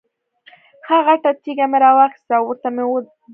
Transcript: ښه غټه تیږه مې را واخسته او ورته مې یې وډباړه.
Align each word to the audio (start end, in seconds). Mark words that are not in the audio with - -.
ښه 0.85 0.97
غټه 1.05 1.31
تیږه 1.43 1.65
مې 1.71 1.77
را 1.83 1.91
واخسته 1.99 2.33
او 2.37 2.45
ورته 2.49 2.69
مې 2.75 2.83
یې 2.85 2.89
وډباړه. 2.91 3.19